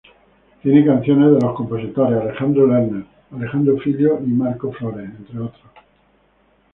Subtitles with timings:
[0.63, 5.61] Tiene canciones de los compositores Alejandro Lerner, Alejandro Filio y Marco Flores, entre otros.